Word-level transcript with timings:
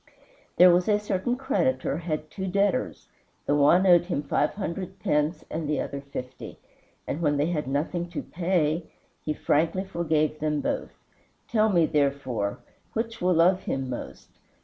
There 0.57 0.73
was 0.73 0.89
a 0.89 0.97
certain 0.97 1.35
creditor 1.35 1.97
had 1.99 2.31
two 2.31 2.47
debtors; 2.47 3.07
the 3.45 3.53
one 3.55 3.85
owed 3.85 4.05
him 4.05 4.23
five 4.23 4.55
hundred 4.55 4.97
pence 4.97 5.45
and 5.51 5.69
the 5.69 5.79
other 5.79 6.01
fifty, 6.01 6.57
and 7.05 7.21
when 7.21 7.37
they 7.37 7.51
had 7.51 7.67
nothing 7.67 8.09
to 8.09 8.23
pay 8.23 8.89
he 9.23 9.33
frankly 9.35 9.83
forgave 9.85 10.39
them 10.39 10.59
both. 10.59 10.93
Tell 11.47 11.69
me, 11.69 11.85
therefore, 11.85 12.57
which 12.93 13.21
will 13.21 13.35
love 13.35 13.59
him 13.65 13.91
most. 13.91 14.39